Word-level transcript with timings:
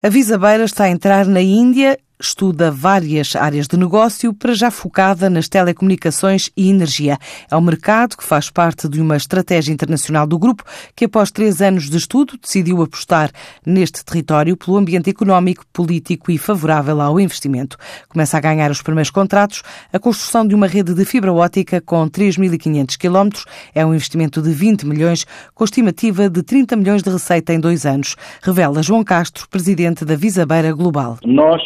A 0.00 0.08
Visabeira 0.08 0.64
está 0.64 0.84
a 0.84 0.90
entrar 0.90 1.26
na 1.26 1.40
Índia 1.40 1.98
estuda 2.20 2.70
várias 2.70 3.36
áreas 3.36 3.66
de 3.66 3.76
negócio, 3.76 4.34
para 4.34 4.54
já 4.54 4.70
focada 4.70 5.30
nas 5.30 5.48
telecomunicações 5.48 6.50
e 6.56 6.68
energia. 6.68 7.16
É 7.50 7.56
um 7.56 7.60
mercado 7.60 8.16
que 8.16 8.24
faz 8.24 8.50
parte 8.50 8.88
de 8.88 9.00
uma 9.00 9.16
estratégia 9.16 9.72
internacional 9.72 10.26
do 10.26 10.38
grupo, 10.38 10.64
que 10.96 11.04
após 11.04 11.30
três 11.30 11.62
anos 11.62 11.88
de 11.88 11.96
estudo 11.96 12.38
decidiu 12.40 12.82
apostar 12.82 13.30
neste 13.64 14.04
território 14.04 14.56
pelo 14.56 14.76
ambiente 14.76 15.10
económico, 15.10 15.64
político 15.72 16.30
e 16.30 16.38
favorável 16.38 17.00
ao 17.00 17.20
investimento. 17.20 17.76
Começa 18.08 18.36
a 18.36 18.40
ganhar 18.40 18.70
os 18.70 18.82
primeiros 18.82 19.10
contratos. 19.10 19.62
A 19.92 19.98
construção 19.98 20.46
de 20.46 20.54
uma 20.54 20.66
rede 20.66 20.94
de 20.94 21.04
fibra 21.04 21.32
ótica 21.32 21.80
com 21.80 22.08
3.500 22.08 22.96
quilómetros 22.96 23.44
é 23.74 23.84
um 23.84 23.94
investimento 23.94 24.42
de 24.42 24.50
20 24.50 24.86
milhões, 24.86 25.26
com 25.54 25.64
estimativa 25.64 26.28
de 26.28 26.42
30 26.42 26.76
milhões 26.76 27.02
de 27.02 27.10
receita 27.10 27.52
em 27.52 27.60
dois 27.60 27.86
anos, 27.86 28.16
revela 28.42 28.82
João 28.82 29.04
Castro, 29.04 29.48
presidente 29.48 30.04
da 30.04 30.16
Visabeira 30.16 30.72
Global. 30.72 31.18
Nós 31.24 31.60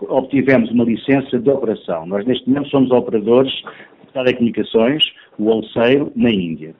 obtivemos 0.00 0.70
uma 0.70 0.84
licença 0.84 1.38
de 1.38 1.50
operação. 1.50 2.06
Nós, 2.06 2.24
neste 2.26 2.48
momento, 2.48 2.68
somos 2.70 2.90
operadores 2.90 3.52
de 3.52 4.12
telecomunicações, 4.12 5.02
o 5.38 5.44
wholesale, 5.44 6.10
na 6.14 6.30
Índia. 6.30 6.74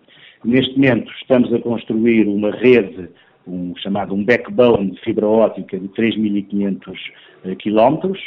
Neste 0.45 0.75
momento, 0.77 1.11
estamos 1.21 1.53
a 1.53 1.59
construir 1.59 2.27
uma 2.27 2.51
rede, 2.51 3.09
um, 3.47 3.75
chamado 3.77 4.15
um 4.15 4.25
backbone 4.25 4.93
de 4.93 5.01
fibra 5.01 5.27
óptica 5.27 5.79
de 5.79 5.89
3.500 5.89 6.97
eh, 7.45 7.55
quilómetros, 7.57 8.21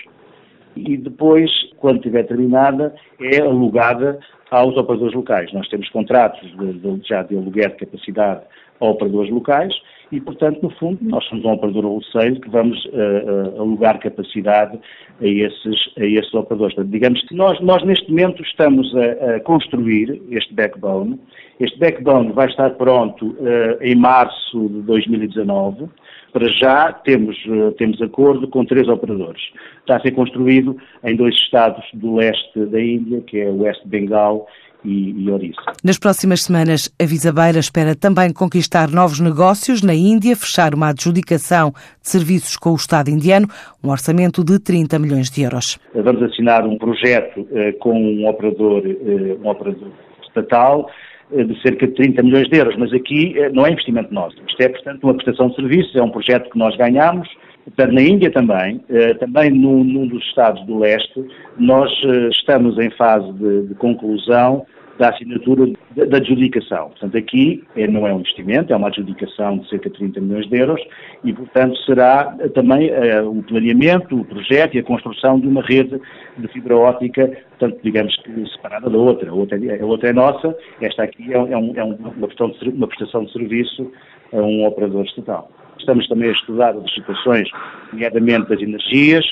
e 0.76 0.98
depois, 0.98 1.50
quando 1.78 1.98
estiver 1.98 2.24
terminada, 2.24 2.96
é 3.20 3.42
alugada 3.42 4.20
aos 4.50 4.76
operadores 4.78 5.14
locais. 5.14 5.52
Nós 5.54 5.68
temos 5.70 5.90
contratos 5.90 6.42
de, 6.58 6.74
de, 6.74 7.08
já 7.08 7.24
de 7.24 7.36
aluguer 7.36 7.70
de 7.72 7.86
capacidade 7.86 8.42
a 8.80 8.86
operadores 8.86 9.32
locais 9.32 9.74
e, 10.12 10.20
portanto, 10.20 10.60
no 10.62 10.70
fundo, 10.72 11.00
nós 11.02 11.24
somos 11.26 11.46
um 11.46 11.52
operador 11.52 11.86
wholesale 11.86 12.40
que 12.40 12.50
vamos 12.50 12.84
uh, 12.86 12.90
uh, 12.90 13.62
alugar 13.62 13.98
capacidade 14.00 14.78
a 15.22 15.26
esses, 15.26 15.90
a 15.98 16.06
esses 16.06 16.34
operadores. 16.34 16.76
Portanto, 16.76 16.92
digamos 16.92 17.22
que 17.28 17.36
nós, 17.36 17.60
nós, 17.62 17.82
neste 17.84 18.10
momento, 18.10 18.44
estamos 18.44 18.94
a, 18.96 19.36
a, 19.36 19.40
construir 19.40 20.22
este 20.30 20.54
backbone. 20.54 21.20
Este 21.60 21.80
backbone 21.80 22.34
vai 22.34 22.48
estar 22.48 22.72
pronto 22.72 23.28
uh, 23.28 23.82
em 23.82 23.96
março 23.96 24.68
de 24.68 24.82
2019. 24.82 25.86
Para 26.34 26.48
já 26.50 26.94
temos, 26.94 27.38
temos 27.78 28.02
acordo 28.02 28.48
com 28.48 28.64
três 28.64 28.88
operadores. 28.88 29.42
Está 29.82 29.98
a 29.98 30.00
ser 30.00 30.12
construído 30.12 30.78
em 31.04 31.14
dois 31.14 31.36
estados 31.36 31.84
do 31.94 32.16
leste 32.16 32.58
da 32.68 32.82
Índia, 32.82 33.20
que 33.22 33.38
é 33.38 33.50
o 33.50 33.64
West 33.64 33.86
Bengal 33.86 34.48
e, 34.84 35.24
e 35.24 35.30
Ouriça. 35.30 35.62
Nas 35.84 35.98
próximas 35.98 36.44
semanas, 36.44 36.94
a 37.02 37.06
Visabeira 37.06 37.60
espera 37.60 37.96
também 37.96 38.34
conquistar 38.34 38.90
novos 38.90 39.20
negócios 39.20 39.82
na 39.82 39.94
Índia, 39.94 40.36
fechar 40.36 40.74
uma 40.74 40.90
adjudicação 40.90 41.72
de 42.02 42.10
serviços 42.10 42.58
com 42.58 42.72
o 42.72 42.76
Estado 42.76 43.10
indiano, 43.10 43.48
um 43.84 43.90
orçamento 43.90 44.44
de 44.44 44.60
30 44.60 45.00
milhões 45.00 45.30
de 45.30 45.44
euros. 45.44 45.80
Vamos 45.94 46.22
assinar 46.24 46.66
um 46.66 46.78
projeto 46.78 47.48
eh, 47.52 47.74
com 47.74 47.94
um 47.94 48.28
operador, 48.28 48.84
eh, 48.86 49.38
um 49.44 49.50
operador 49.50 49.90
estatal 50.24 50.90
eh, 51.34 51.44
de 51.44 51.62
cerca 51.62 51.88
de 51.88 51.94
30 51.94 52.24
milhões 52.24 52.50
de 52.50 52.58
euros, 52.58 52.76
mas 52.78 52.92
aqui 52.94 53.34
eh, 53.38 53.50
não 53.50 53.66
é 53.66 53.72
investimento 53.72 54.14
nosso. 54.14 54.36
Isto 54.48 54.62
é, 54.62 54.70
portanto, 54.70 55.04
uma 55.04 55.14
prestação 55.14 55.50
de 55.50 55.56
serviços, 55.56 55.96
é 55.96 56.02
um 56.02 56.10
projeto 56.10 56.50
que 56.50 56.58
nós 56.58 56.76
ganhamos, 56.76 57.28
Portanto, 57.66 57.94
na 57.94 58.02
Índia 58.02 58.32
também, 58.32 58.82
eh, 58.90 59.14
também 59.16 59.52
num, 59.52 59.84
num, 59.84 60.08
dos 60.08 60.24
Estados 60.26 60.66
do 60.66 60.80
leste, 60.80 61.24
nós 61.58 61.92
eh, 62.04 62.30
estamos 62.30 62.78
em 62.80 62.90
fase 62.92 63.32
de, 63.34 63.68
de 63.68 63.76
conclusão 63.76 64.66
da 65.02 65.10
assinatura 65.10 65.72
da 65.96 66.18
adjudicação. 66.18 66.90
Portanto, 66.90 67.18
aqui 67.18 67.64
é, 67.76 67.88
não 67.88 68.06
é 68.06 68.14
um 68.14 68.20
investimento, 68.20 68.72
é 68.72 68.76
uma 68.76 68.88
adjudicação 68.88 69.58
de 69.58 69.68
cerca 69.68 69.90
de 69.90 69.98
30 69.98 70.22
milhões 70.22 70.48
de 70.48 70.56
euros 70.56 70.82
e, 71.24 71.34
portanto, 71.34 71.76
será 71.86 72.36
eh, 72.40 72.48
também 72.50 72.92
uh, 72.92 73.28
o 73.28 73.42
planeamento, 73.42 74.16
o 74.16 74.26
projeto 74.26 74.76
e 74.76 74.80
a 74.80 74.84
construção 74.84 75.40
de 75.40 75.48
uma 75.48 75.64
rede 75.64 76.00
de 76.38 76.48
fibra 76.50 76.78
óptica, 76.78 77.28
portanto, 77.58 77.80
digamos 77.84 78.16
que 78.18 78.48
separada 78.52 78.90
da 78.90 78.98
outra. 78.98 79.32
A 79.32 79.34
outra, 79.34 79.58
é, 79.66 79.82
a 79.82 79.86
outra 79.86 80.10
é 80.10 80.14
nossa, 80.14 80.56
esta 80.80 81.04
aqui 81.04 81.34
é, 81.34 81.36
é, 81.36 81.58
um, 81.58 81.74
é 81.76 81.84
uma, 81.84 82.88
prestação 82.88 83.26
de 83.26 83.34
serviço 83.34 83.92
a 84.32 84.38
um 84.38 84.66
operador 84.66 85.04
estatal. 85.06 85.50
Estamos 85.82 86.08
também 86.08 86.30
a 86.30 86.34
estudar 86.34 86.76
outras 86.76 86.94
situações, 86.94 87.50
nomeadamente 87.92 88.50
das 88.50 88.62
energias, 88.62 89.26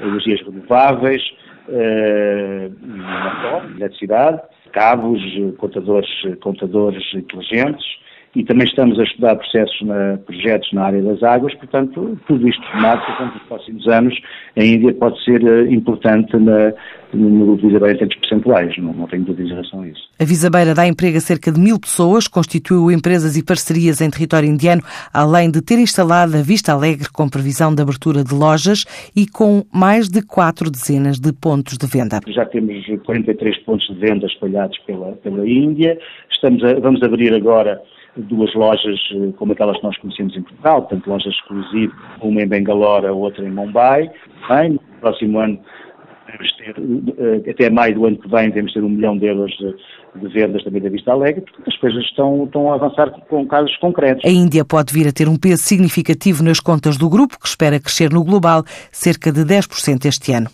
energias 0.00 0.40
renováveis, 0.42 1.22
uh, 1.68 2.72
eletricidade, 3.76 4.42
cabos, 4.72 5.22
contadores, 5.58 6.10
contadores 6.40 7.04
inteligentes, 7.14 7.84
e 8.34 8.44
também 8.44 8.66
estamos 8.66 8.98
a 8.98 9.02
estudar 9.02 9.36
processos 9.36 9.80
na, 9.82 10.18
projetos 10.24 10.72
na 10.72 10.84
área 10.84 11.02
das 11.02 11.22
águas, 11.22 11.54
portanto, 11.54 12.18
tudo 12.26 12.48
isto 12.48 12.64
somado, 12.70 13.04
portanto, 13.04 13.34
nos 13.34 13.42
próximos 13.44 13.88
anos, 13.88 14.18
a 14.56 14.64
Índia 14.64 14.94
pode 14.94 15.22
ser 15.24 15.46
eh, 15.46 15.70
importante 15.70 16.36
na, 16.36 16.72
no 17.12 17.46
grupo 17.46 17.66
Visabeira 17.66 17.94
em 17.94 17.98
termos 17.98 18.16
percentuais, 18.16 18.76
não, 18.78 18.92
não 18.94 19.06
tenho 19.06 19.24
dúvidas 19.24 19.50
em 19.50 19.54
relação 19.54 19.82
a 19.82 19.88
isso. 19.88 20.08
A 20.18 20.24
Visabeira 20.24 20.74
dá 20.74 20.86
emprego 20.86 21.18
a 21.18 21.20
cerca 21.20 21.52
de 21.52 21.60
mil 21.60 21.78
pessoas, 21.78 22.26
constituiu 22.26 22.90
empresas 22.90 23.36
e 23.36 23.44
parcerias 23.44 24.00
em 24.00 24.10
território 24.10 24.48
indiano, 24.48 24.82
além 25.12 25.50
de 25.50 25.60
ter 25.60 25.78
instalado 25.78 26.36
a 26.36 26.42
Vista 26.42 26.72
Alegre 26.72 27.08
com 27.12 27.28
previsão 27.28 27.74
de 27.74 27.82
abertura 27.82 28.24
de 28.24 28.34
lojas 28.34 28.84
e 29.14 29.26
com 29.26 29.64
mais 29.72 30.08
de 30.08 30.22
quatro 30.22 30.70
dezenas 30.70 31.18
de 31.18 31.32
pontos 31.32 31.76
de 31.76 31.86
venda. 31.86 32.20
Já 32.28 32.46
temos 32.46 32.74
43 33.04 33.58
pontos 33.58 33.86
de 33.88 33.94
venda 33.94 34.26
espalhados 34.26 34.78
pela, 34.86 35.12
pela 35.12 35.46
Índia, 35.46 35.98
Estamos 36.42 36.64
a, 36.64 36.74
vamos 36.80 37.00
abrir 37.04 37.32
agora 37.32 37.80
duas 38.16 38.54
lojas 38.54 38.98
eh, 39.14 39.32
como 39.36 39.52
aquelas 39.52 39.76
que 39.78 39.84
nós 39.84 39.96
conhecemos 39.98 40.36
em 40.36 40.42
Portugal, 40.42 40.82
portanto 40.82 41.06
lojas 41.06 41.34
exclusivas, 41.34 41.96
uma 42.20 42.42
em 42.42 42.48
Bangalore, 42.48 43.06
outra 43.06 43.44
em 43.44 43.50
Mumbai. 43.50 44.10
Bem, 44.48 44.72
no 44.72 44.80
próximo 45.00 45.38
ano 45.38 45.58
ter, 46.62 46.74
eh, 47.18 47.50
até 47.50 47.70
maio 47.70 47.94
do 47.94 48.06
ano 48.06 48.16
que 48.16 48.28
vem, 48.28 48.48
devemos 48.48 48.72
ter 48.72 48.82
um 48.82 48.88
milhão 48.88 49.16
de 49.18 49.26
euros 49.26 49.50
de, 49.52 50.20
de 50.20 50.28
vendas 50.28 50.62
também 50.62 50.80
da 50.80 50.88
Vista 50.88 51.12
Alegre, 51.12 51.42
porque 51.42 51.70
as 51.70 51.76
coisas 51.76 52.04
estão, 52.04 52.44
estão 52.44 52.72
a 52.72 52.76
avançar 52.76 53.10
com 53.28 53.46
casos 53.46 53.76
concretos. 53.78 54.24
A 54.24 54.32
Índia 54.32 54.64
pode 54.64 54.92
vir 54.92 55.08
a 55.08 55.12
ter 55.12 55.28
um 55.28 55.36
peso 55.36 55.62
significativo 55.62 56.42
nas 56.42 56.60
contas 56.60 56.96
do 56.96 57.08
grupo, 57.08 57.38
que 57.38 57.46
espera 57.46 57.80
crescer 57.80 58.10
no 58.10 58.24
global 58.24 58.62
cerca 58.90 59.32
de 59.32 59.40
10% 59.44 60.04
este 60.06 60.32
ano. 60.32 60.48